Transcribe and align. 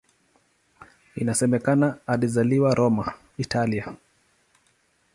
Inasemekana 1.15 1.97
alizaliwa 2.07 2.75
Roma, 2.75 3.13
Italia. 3.37 3.93